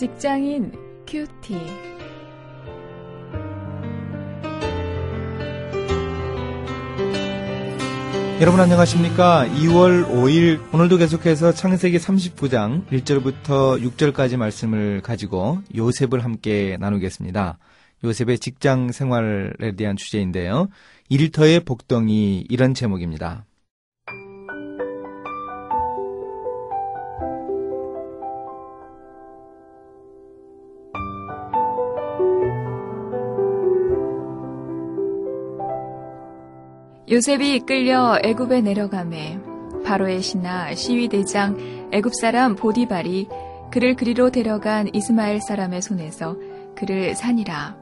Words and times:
직장인 0.00 0.72
큐티. 1.06 1.58
여러분 8.40 8.60
안녕하십니까? 8.60 9.46
2월 9.46 10.08
5일 10.08 10.72
오늘도 10.72 10.96
계속해서 10.96 11.52
창세기 11.52 11.98
39장 11.98 12.86
1절부터 12.86 13.82
6절까지 13.82 14.38
말씀을 14.38 15.02
가지고 15.02 15.58
요셉을 15.76 16.24
함께 16.24 16.78
나누겠습니다. 16.80 17.58
요셉의 18.02 18.38
직장 18.38 18.92
생활에 18.92 19.72
대한 19.76 19.96
주제인데요. 19.96 20.68
일터의 21.10 21.60
복덩이 21.60 22.46
이런 22.48 22.72
제목입니다. 22.72 23.44
요셉이 37.10 37.56
이끌려 37.56 38.20
애굽에 38.22 38.60
내려가매 38.60 39.40
바로의 39.84 40.22
신하 40.22 40.72
시위대장 40.72 41.88
애굽 41.90 42.14
사람 42.14 42.54
보디발이 42.54 43.26
그를 43.72 43.96
그리로 43.96 44.30
데려간 44.30 44.94
이스마엘 44.94 45.40
사람의 45.40 45.82
손에서 45.82 46.36
그를 46.76 47.16
산이라. 47.16 47.76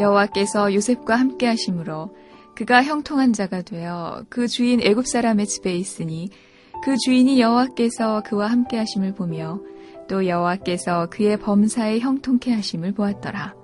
여호와께서 0.00 0.74
요셉과 0.74 1.14
함께 1.14 1.46
하심으로 1.46 2.16
그가 2.56 2.82
형통한 2.82 3.32
자가 3.32 3.62
되어 3.62 4.24
그 4.28 4.48
주인 4.48 4.80
애굽 4.82 5.06
사람의 5.06 5.46
집에 5.46 5.76
있으니 5.76 6.28
그 6.82 6.96
주인이 6.96 7.40
여호와께서 7.40 8.24
그와 8.26 8.48
함께 8.48 8.76
하심을 8.76 9.14
보며 9.14 9.60
또 10.08 10.26
여호와께서 10.26 11.10
그의 11.10 11.36
범사에 11.36 12.00
형통케 12.00 12.52
하심을 12.52 12.90
보았더라. 12.90 13.54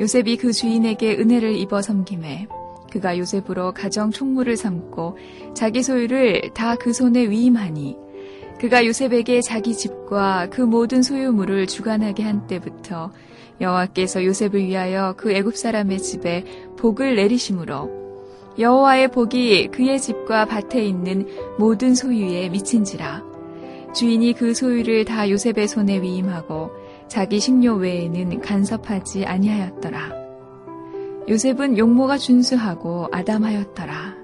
요셉이 0.00 0.36
그 0.38 0.52
주인에게 0.52 1.16
은혜를 1.16 1.54
입어 1.54 1.80
섬김에 1.80 2.48
그가 2.90 3.16
요셉으로 3.18 3.72
가정 3.72 4.10
총무를 4.10 4.56
삼고 4.56 5.16
자기 5.54 5.82
소유를 5.82 6.50
다 6.54 6.76
그 6.76 6.92
손에 6.92 7.28
위임하니 7.30 7.96
그가 8.58 8.84
요셉에게 8.86 9.40
자기 9.40 9.74
집과 9.74 10.48
그 10.50 10.60
모든 10.60 11.02
소유물을 11.02 11.66
주관하게 11.66 12.22
한 12.22 12.46
때부터 12.46 13.10
여호와께서 13.60 14.24
요셉을 14.24 14.64
위하여 14.64 15.14
그 15.16 15.32
애굽 15.32 15.56
사람의 15.56 15.98
집에 15.98 16.44
복을 16.78 17.16
내리심으로 17.16 18.00
여호와의 18.58 19.10
복이 19.12 19.68
그의 19.68 20.00
집과 20.00 20.46
밭에 20.46 20.84
있는 20.84 21.26
모든 21.58 21.94
소유에 21.94 22.48
미친지라 22.50 23.24
주인이 23.94 24.34
그 24.34 24.54
소유를 24.54 25.04
다 25.04 25.28
요셉의 25.28 25.66
손에 25.68 26.00
위임하고 26.00 26.70
자기 27.08 27.40
식료 27.40 27.74
외에는 27.74 28.40
간섭하지 28.40 29.26
아니하였더라. 29.26 30.29
요셉은 31.30 31.78
용모가 31.78 32.18
준수하고 32.18 33.06
아담하였더라. 33.12 34.18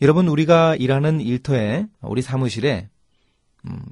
여러분 0.00 0.28
우리가 0.28 0.76
일하는 0.76 1.20
일터에 1.20 1.88
우리 2.00 2.22
사무실에 2.22 2.88
음, 3.66 3.82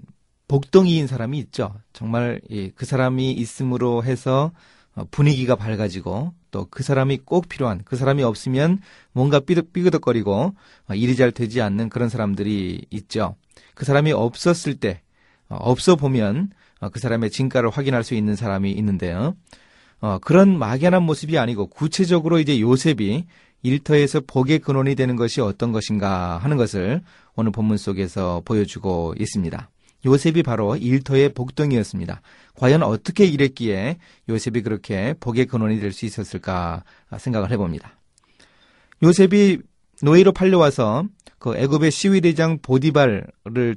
복덩이인 0.46 1.08
사람이 1.08 1.38
있죠. 1.38 1.74
정말 1.92 2.40
그 2.76 2.86
사람이 2.86 3.32
있음으로 3.32 4.04
해서 4.04 4.52
어, 4.94 5.04
분위기가 5.10 5.56
밝아지고 5.56 6.32
또 6.52 6.66
그 6.70 6.82
사람이 6.82 7.18
꼭 7.24 7.48
필요한 7.48 7.82
그 7.84 7.96
사람이 7.96 8.22
없으면 8.22 8.80
뭔가 9.12 9.40
삐득, 9.40 9.72
삐그덕거리고 9.72 10.54
어, 10.88 10.94
일이 10.94 11.16
잘 11.16 11.32
되지 11.32 11.60
않는 11.60 11.88
그런 11.88 12.08
사람들이 12.08 12.86
있죠. 12.90 13.34
그 13.74 13.84
사람이 13.84 14.12
없었을 14.12 14.74
때 14.76 15.00
어, 15.48 15.56
없어 15.56 15.96
보면 15.96 16.50
그 16.92 17.00
사람의 17.00 17.30
진가를 17.30 17.70
확인할 17.70 18.04
수 18.04 18.14
있는 18.14 18.36
사람이 18.36 18.70
있는데요. 18.72 19.34
그런 20.20 20.58
막연한 20.58 21.02
모습이 21.02 21.38
아니고 21.38 21.68
구체적으로 21.68 22.38
이제 22.38 22.60
요셉이 22.60 23.24
일터에서 23.62 24.20
복의 24.26 24.58
근원이 24.58 24.94
되는 24.94 25.16
것이 25.16 25.40
어떤 25.40 25.72
것인가 25.72 26.36
하는 26.36 26.58
것을 26.58 27.00
오늘 27.34 27.50
본문 27.50 27.78
속에서 27.78 28.42
보여주고 28.44 29.14
있습니다. 29.18 29.70
요셉이 30.04 30.42
바로 30.42 30.76
일터의 30.76 31.32
복덩이였습니다. 31.32 32.20
과연 32.54 32.82
어떻게 32.82 33.24
일했기에 33.24 33.96
요셉이 34.28 34.62
그렇게 34.62 35.14
복의 35.18 35.46
근원이 35.46 35.80
될 35.80 35.92
수 35.92 36.04
있었을까 36.04 36.84
생각을 37.16 37.50
해봅니다. 37.50 37.98
요셉이 39.02 39.60
노예로 40.02 40.32
팔려와서 40.32 41.04
그 41.38 41.56
애굽의 41.56 41.90
시위대장 41.90 42.58
보디발을 42.62 43.26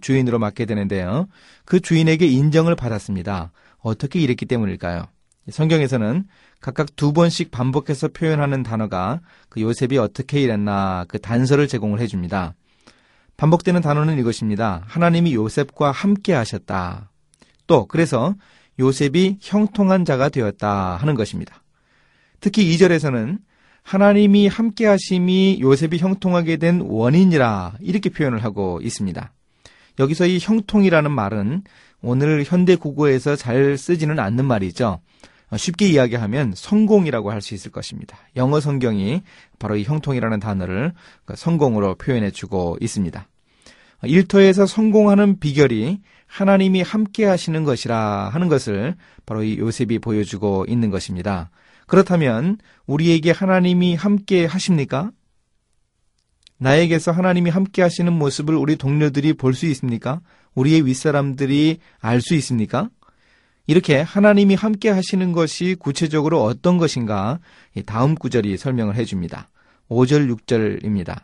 주인으로 0.02 0.40
맡게 0.40 0.66
되는데요. 0.66 1.28
그 1.66 1.80
주인에게 1.80 2.26
인정을 2.26 2.76
받았습니다. 2.76 3.52
어떻게 3.80 4.20
일했기 4.20 4.46
때문일까요? 4.46 5.06
성경에서는 5.50 6.26
각각 6.62 6.96
두 6.96 7.14
번씩 7.14 7.52
반복해서 7.52 8.10
표현하는 8.10 8.64
단어가 8.64 9.20
그 9.50 9.62
요셉이 9.62 9.98
어떻게 9.98 10.42
일했나 10.42 11.06
그 11.08 11.20
단서를 11.20 11.68
제공을 11.68 12.00
해줍니다. 12.02 12.54
반복되는 13.38 13.82
단어는 13.82 14.20
이것입니다. 14.20 14.84
하나님이 14.86 15.34
요셉과 15.34 15.92
함께 15.92 16.34
하셨다. 16.34 17.12
또 17.68 17.86
그래서 17.86 18.36
요셉이 18.80 19.38
형통한 19.42 20.06
자가 20.06 20.30
되었다 20.30 20.98
하는 20.98 21.16
것입니다. 21.16 21.64
특히 22.42 22.66
2절에서는 22.76 23.40
하나님이 23.84 24.48
함께 24.48 24.86
하심이 24.86 25.60
요셉이 25.62 25.98
형통하게 25.98 26.58
된 26.58 26.82
원인이라 26.82 27.78
이렇게 27.82 28.10
표현을 28.10 28.44
하고 28.44 28.80
있습니다. 28.84 29.34
여기서 30.00 30.28
이 30.28 30.40
형통이라는 30.40 31.12
말은 31.12 31.64
오늘 32.02 32.44
현대 32.46 32.76
국어에서 32.76 33.36
잘 33.36 33.78
쓰지는 33.78 34.20
않는 34.20 34.46
말이죠. 34.46 35.00
쉽게 35.58 35.88
이야기하면 35.88 36.54
성공이라고 36.56 37.32
할 37.32 37.42
수 37.42 37.56
있을 37.56 37.72
것입니다. 37.72 38.18
영어 38.36 38.60
성경이 38.60 39.24
바로 39.58 39.76
이 39.76 39.84
형통이라는 39.84 40.40
단어를 40.40 40.94
그 41.26 41.36
성공으로 41.36 41.96
표현해 41.96 42.32
주고 42.32 42.78
있습니다. 42.80 43.28
일터에서 44.04 44.66
성공하는 44.66 45.40
비결이 45.40 46.00
하나님이 46.26 46.82
함께 46.82 47.26
하시는 47.26 47.64
것이라 47.64 48.30
하는 48.30 48.48
것을 48.48 48.96
바로 49.26 49.44
이 49.44 49.58
요셉이 49.58 50.00
보여주고 50.00 50.66
있는 50.68 50.90
것입니다. 50.90 51.50
그렇다면 51.88 52.58
우리에게 52.86 53.32
하나님이 53.32 53.96
함께 53.96 54.46
하십니까? 54.46 55.12
나에게서 56.60 57.12
하나님이 57.12 57.50
함께 57.50 57.82
하시는 57.82 58.12
모습을 58.14 58.56
우리 58.56 58.76
동료들이 58.76 59.34
볼 59.34 59.54
수 59.54 59.66
있습니까? 59.68 60.22
우리의 60.56 60.86
윗사람들이 60.86 61.80
알 62.00 62.22
수 62.22 62.36
있습니까? 62.36 62.90
이렇게 63.66 64.02
하나님이 64.02 64.56
함께 64.56 64.90
하시는 64.90 65.32
것이 65.32 65.76
구체적으로 65.80 66.44
어떤 66.44 66.78
것인가 66.78 67.40
다음 67.86 68.16
구절이 68.16 68.58
설명을 68.58 68.96
해줍니다. 68.96 69.50
5절, 69.90 70.36
6절입니다. 70.36 71.22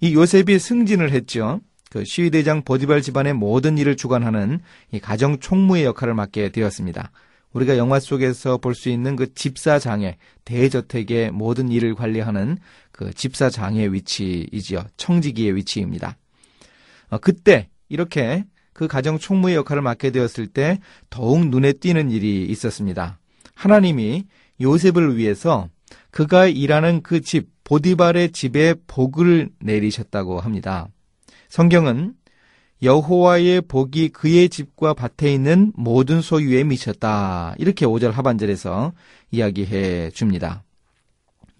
이 0.00 0.14
요셉이 0.14 0.58
승진을 0.58 1.12
했죠. 1.12 1.60
그 1.90 2.04
시위대장 2.04 2.62
보디발 2.62 3.02
집안의 3.02 3.34
모든 3.34 3.76
일을 3.76 3.96
주관하는 3.96 4.60
이 4.92 5.00
가정 5.00 5.38
총무의 5.38 5.84
역할을 5.84 6.14
맡게 6.14 6.50
되었습니다. 6.50 7.10
우리가 7.52 7.76
영화 7.76 7.98
속에서 7.98 8.58
볼 8.58 8.74
수 8.74 8.88
있는 8.88 9.16
그 9.16 9.34
집사장의 9.34 10.16
대저택의 10.44 11.32
모든 11.32 11.68
일을 11.68 11.96
관리하는 11.96 12.58
그 12.92 13.12
집사장의 13.12 13.92
위치이지요. 13.92 14.84
청지기의 14.96 15.56
위치입니다. 15.56 16.16
어, 17.08 17.18
그때 17.18 17.68
이렇게 17.88 18.44
그 18.72 18.86
가정 18.86 19.18
총무의 19.18 19.56
역할을 19.56 19.82
맡게 19.82 20.12
되었을 20.12 20.46
때 20.46 20.78
더욱 21.10 21.48
눈에 21.48 21.72
띄는 21.72 22.12
일이 22.12 22.46
있었습니다. 22.46 23.18
하나님이 23.56 24.26
요셉을 24.60 25.16
위해서 25.16 25.68
그가 26.12 26.46
일하는 26.46 27.02
그 27.02 27.20
집, 27.20 27.48
보디발의 27.64 28.30
집에 28.30 28.74
복을 28.86 29.50
내리셨다고 29.58 30.38
합니다. 30.38 30.88
성경은 31.50 32.14
여호와의 32.84 33.62
복이 33.62 34.10
그의 34.10 34.48
집과 34.48 34.94
밭에 34.94 35.34
있는 35.34 35.72
모든 35.74 36.22
소유에 36.22 36.62
미쳤다. 36.62 37.56
이렇게 37.58 37.86
5절 37.86 38.12
하반절에서 38.12 38.92
이야기해 39.32 40.10
줍니다. 40.10 40.62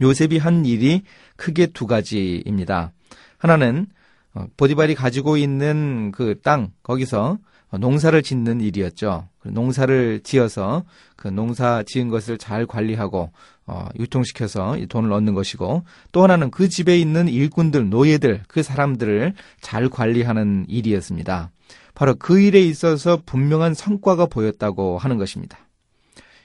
요셉이 0.00 0.38
한 0.38 0.64
일이 0.64 1.02
크게 1.36 1.66
두 1.66 1.88
가지입니다. 1.88 2.92
하나는 3.36 3.88
어, 4.32 4.46
보디발이 4.56 4.94
가지고 4.94 5.36
있는 5.36 6.12
그 6.12 6.40
땅, 6.40 6.70
거기서 6.84 7.38
농사를 7.76 8.22
짓는 8.22 8.60
일이었죠. 8.60 9.28
농사를 9.44 10.20
지어서 10.22 10.84
그 11.16 11.26
농사 11.26 11.82
지은 11.84 12.08
것을 12.08 12.38
잘 12.38 12.64
관리하고 12.64 13.32
어, 13.70 13.86
유통시켜서 14.00 14.76
돈을 14.88 15.12
얻는 15.12 15.34
것이고 15.34 15.84
또 16.10 16.22
하나는 16.24 16.50
그 16.50 16.68
집에 16.68 16.98
있는 16.98 17.28
일꾼들, 17.28 17.88
노예들, 17.88 18.42
그 18.48 18.64
사람들을 18.64 19.34
잘 19.60 19.88
관리하는 19.88 20.66
일이었습니다. 20.68 21.52
바로 21.94 22.16
그 22.16 22.40
일에 22.40 22.60
있어서 22.62 23.22
분명한 23.24 23.74
성과가 23.74 24.26
보였다고 24.26 24.98
하는 24.98 25.18
것입니다. 25.18 25.56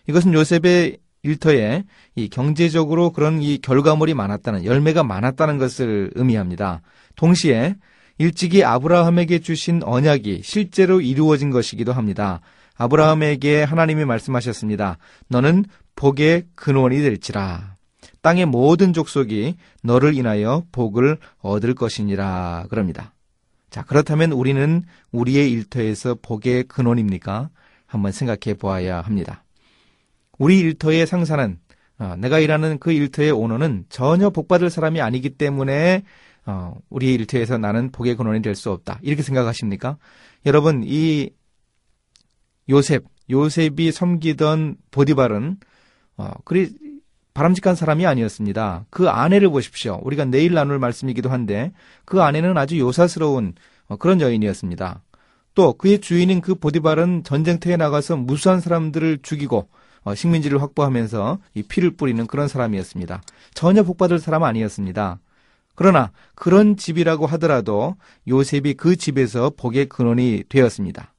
이것은 0.07 0.35
요셉의 0.35 0.97
일터에 1.23 1.83
이 2.13 2.29
경제적으로 2.29 3.09
그런 3.11 3.41
이 3.41 3.57
결과물이 3.57 4.13
많았다는 4.13 4.63
열매가 4.63 5.03
많았다는 5.03 5.57
것을 5.57 6.11
의미합니다. 6.13 6.83
동시에 7.15 7.75
일찍이 8.19 8.63
아브라함에게 8.63 9.39
주신 9.39 9.81
언약이 9.83 10.41
실제로 10.43 11.01
이루어진 11.01 11.49
것이기도 11.49 11.91
합니다. 11.91 12.41
아브라함에게 12.77 13.63
하나님이 13.63 14.05
말씀하셨습니다. 14.05 14.99
너는 15.29 15.65
복의 15.95 16.45
근원이 16.55 16.97
될지라. 16.99 17.75
땅의 18.21 18.47
모든 18.47 18.91
족속이 18.93 19.55
너를 19.83 20.15
인하여 20.15 20.63
복을 20.71 21.17
얻을 21.39 21.75
것이니라. 21.75 22.65
그럽니다. 22.69 23.13
자, 23.69 23.83
그렇다면 23.83 24.31
우리는 24.31 24.83
우리의 25.11 25.51
일터에서 25.51 26.15
복의 26.21 26.63
근원입니까? 26.63 27.49
한번 27.85 28.11
생각해 28.11 28.57
보아야 28.57 29.01
합니다. 29.01 29.43
우리 30.37 30.59
일터의 30.59 31.05
상사는 31.07 31.59
어, 31.97 32.15
내가 32.17 32.39
일하는 32.39 32.77
그 32.79 32.91
일터의 32.91 33.31
오너는 33.31 33.85
전혀 33.89 34.29
복받을 34.29 34.69
사람이 34.69 34.99
아니기 35.01 35.29
때문에 35.29 36.03
어, 36.45 36.75
우리 36.89 37.13
일터에서 37.13 37.57
나는 37.57 37.91
복의 37.91 38.15
근원이 38.15 38.41
될 38.41 38.55
수 38.55 38.71
없다. 38.71 38.99
이렇게 39.01 39.23
생각하십니까? 39.23 39.97
여러분, 40.45 40.83
이 40.85 41.29
요셉, 42.69 43.05
요셉이 43.29 43.91
섬기던 43.91 44.77
보디발은 44.91 45.57
어, 46.17 46.31
그리 46.43 46.69
바람직한 47.33 47.75
사람이 47.75 48.05
아니었습니다. 48.05 48.85
그 48.89 49.09
아내를 49.09 49.49
보십시오. 49.49 49.99
우리가 50.03 50.25
내일 50.25 50.53
나눌 50.53 50.79
말씀이기도 50.79 51.29
한데 51.29 51.73
그 52.05 52.21
아내는 52.21 52.57
아주 52.57 52.79
요사스러운 52.79 53.53
어, 53.87 53.97
그런 53.97 54.21
여인이었습니다. 54.21 55.01
또 55.53 55.73
그의 55.73 55.99
주인인 55.99 56.41
그 56.41 56.55
보디발은 56.55 57.23
전쟁터에 57.23 57.77
나가서 57.77 58.17
무수한 58.17 58.61
사람들을 58.61 59.19
죽이고 59.21 59.67
어, 60.03 60.15
식민지를 60.15 60.61
확보하면서 60.61 61.39
이 61.55 61.63
피를 61.63 61.91
뿌리는 61.91 62.25
그런 62.27 62.47
사람이었습니다. 62.47 63.21
전혀 63.53 63.83
복받을 63.83 64.19
사람 64.19 64.43
아니었습니다. 64.43 65.19
그러나 65.73 66.11
그런 66.35 66.77
집이라고 66.77 67.25
하더라도 67.25 67.95
요셉이 68.27 68.75
그 68.75 68.95
집에서 68.95 69.51
복의 69.57 69.87
근원이 69.87 70.43
되었습니다. 70.47 71.14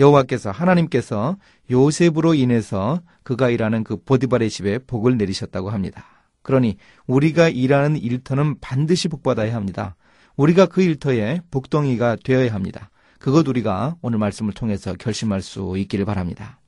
여호와께서 0.00 0.50
하나님께서 0.50 1.36
요셉으로 1.70 2.34
인해서 2.34 3.00
그가 3.22 3.50
일하는 3.50 3.84
그 3.84 4.02
보디발의 4.02 4.50
집에 4.50 4.78
복을 4.78 5.16
내리셨다고 5.18 5.70
합니다. 5.70 6.04
그러니 6.42 6.76
우리가 7.06 7.48
일하는 7.48 7.96
일터는 7.96 8.58
반드시 8.60 9.08
복받아야 9.08 9.54
합니다. 9.54 9.94
우리가 10.36 10.66
그 10.66 10.82
일터에 10.82 11.42
복덩이가 11.50 12.16
되어야 12.24 12.52
합니다. 12.52 12.90
그것 13.18 13.46
우리가 13.46 13.96
오늘 14.00 14.18
말씀을 14.18 14.54
통해서 14.54 14.94
결심할 14.94 15.42
수 15.42 15.76
있기를 15.76 16.06
바랍니다. 16.06 16.58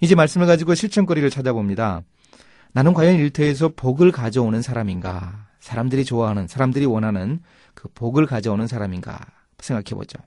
이제 0.00 0.14
말씀을 0.14 0.46
가지고 0.46 0.74
실천거리를 0.74 1.30
찾아봅니다. 1.30 2.02
나는 2.72 2.92
과연 2.92 3.16
일터에서 3.16 3.70
복을 3.74 4.12
가져오는 4.12 4.60
사람인가? 4.60 5.48
사람들이 5.60 6.04
좋아하는, 6.04 6.48
사람들이 6.48 6.84
원하는 6.84 7.40
그 7.74 7.88
복을 7.94 8.26
가져오는 8.26 8.66
사람인가? 8.66 9.18
생각해 9.60 9.94
보죠. 9.96 10.18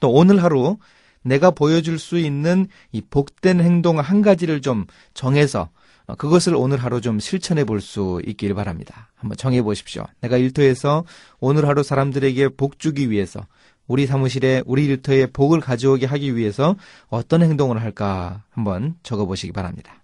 또 0.00 0.10
오늘 0.10 0.42
하루 0.42 0.78
내가 1.22 1.50
보여줄 1.50 1.98
수 1.98 2.18
있는 2.18 2.66
이 2.92 3.00
복된 3.02 3.60
행동 3.60 3.98
한 3.98 4.22
가지를 4.22 4.60
좀 4.62 4.86
정해서 5.14 5.68
어, 6.06 6.14
그것을 6.16 6.54
오늘 6.54 6.78
하루 6.78 7.00
좀 7.00 7.20
실천해 7.20 7.64
볼 7.64 7.80
수 7.80 8.20
있기를 8.26 8.54
바랍니다. 8.54 9.10
한번 9.14 9.36
정해 9.36 9.62
보십시오. 9.62 10.04
내가 10.20 10.36
일터에서 10.38 11.04
오늘 11.38 11.68
하루 11.68 11.82
사람들에게 11.82 12.48
복 12.56 12.78
주기 12.78 13.10
위해서 13.10 13.46
우리 13.86 14.06
사무실에 14.06 14.62
우리 14.66 14.86
일터에 14.86 15.26
복을 15.26 15.60
가져오게 15.60 16.06
하기 16.06 16.36
위해서 16.36 16.76
어떤 17.08 17.42
행동을 17.42 17.82
할까 17.82 18.44
한번 18.50 18.94
적어 19.02 19.26
보시기 19.26 19.52
바랍니다. 19.52 20.02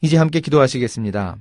이제 0.00 0.16
함께 0.16 0.40
기도하시겠습니다. 0.40 1.36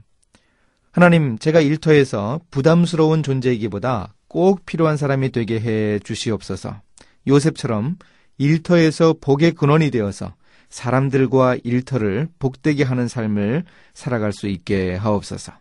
하나님, 0.91 1.37
제가 1.37 1.61
일터에서 1.61 2.39
부담스러운 2.51 3.23
존재이기보다 3.23 4.13
꼭 4.31 4.65
필요한 4.65 4.95
사람이 4.95 5.33
되게 5.33 5.59
해 5.59 5.99
주시옵소서. 5.99 6.81
요셉처럼 7.27 7.97
일터에서 8.37 9.15
복의 9.19 9.51
근원이 9.51 9.91
되어서 9.91 10.35
사람들과 10.69 11.57
일터를 11.65 12.29
복되게 12.39 12.85
하는 12.85 13.09
삶을 13.09 13.65
살아갈 13.93 14.31
수 14.31 14.47
있게 14.47 14.95
하옵소서. 14.95 15.51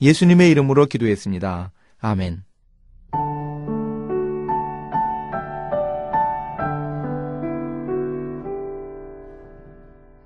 예수님의 0.00 0.52
이름으로 0.52 0.86
기도했습니다. 0.86 1.72
아멘. 2.00 2.44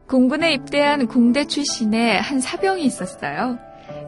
공군에 0.07 0.53
입대한 0.53 1.07
공대 1.07 1.47
출신의 1.47 2.21
한 2.21 2.41
사병이 2.41 2.85
있었어요. 2.85 3.59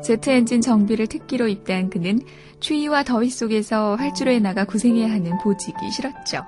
제트 0.02 0.30
엔진 0.30 0.60
정비를 0.60 1.06
특기로 1.06 1.48
입대한 1.48 1.90
그는 1.90 2.20
추위와 2.60 3.02
더위 3.04 3.30
속에서 3.30 3.96
활주로에 3.96 4.38
나가 4.40 4.64
고생해야 4.64 5.10
하는 5.10 5.38
보직이 5.42 5.90
싫었죠. 5.90 6.44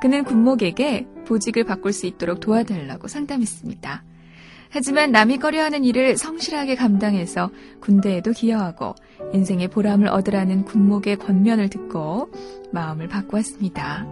그는 0.00 0.24
군목에게 0.24 1.06
보직을 1.26 1.64
바꿀 1.64 1.92
수 1.92 2.06
있도록 2.06 2.40
도와달라고 2.40 3.08
상담했습니다. 3.08 4.04
하지만 4.74 5.12
남이 5.12 5.38
꺼려하는 5.38 5.84
일을 5.84 6.16
성실하게 6.16 6.76
감당해서 6.76 7.50
군대에도 7.80 8.32
기여하고 8.32 8.94
인생의 9.34 9.68
보람을 9.68 10.08
얻으라는 10.08 10.64
군목의 10.64 11.16
권면을 11.16 11.68
듣고 11.68 12.30
마음을 12.72 13.06
바꾸었습니다. 13.06 14.06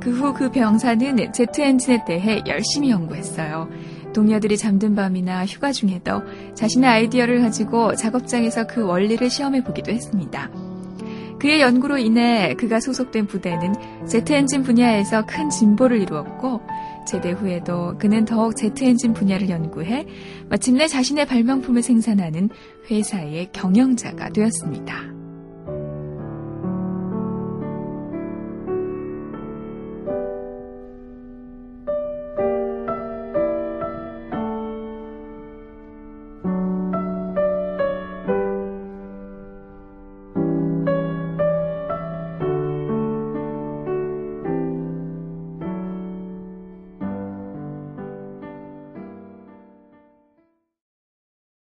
그 0.00 0.10
후그 0.10 0.38
그 0.38 0.50
병사는 0.50 1.32
제트 1.32 1.60
엔진에 1.60 2.04
대해 2.06 2.42
열심히 2.46 2.90
연구했어요. 2.90 3.68
동료들이 4.14 4.56
잠든 4.56 4.94
밤이나 4.94 5.44
휴가 5.44 5.72
중에도 5.72 6.22
자신의 6.54 6.88
아이디어를 6.88 7.42
가지고 7.42 7.94
작업장에서 7.94 8.66
그 8.66 8.82
원리를 8.86 9.28
시험해 9.28 9.64
보기도 9.64 9.92
했습니다. 9.92 10.50
그의 11.38 11.60
연구로 11.60 11.98
인해 11.98 12.54
그가 12.54 12.80
소속된 12.80 13.26
부대는 13.26 14.06
제트 14.08 14.32
엔진 14.32 14.62
분야에서 14.62 15.26
큰 15.26 15.50
진보를 15.50 16.00
이루었고 16.00 16.62
제대 17.06 17.32
후에도 17.32 17.98
그는 17.98 18.24
더욱 18.24 18.56
제트 18.56 18.82
엔진 18.84 19.12
분야를 19.12 19.50
연구해 19.50 20.06
마침내 20.48 20.86
자신의 20.86 21.26
발명품을 21.26 21.82
생산하는 21.82 22.48
회사의 22.90 23.50
경영자가 23.52 24.30
되었습니다. 24.30 25.13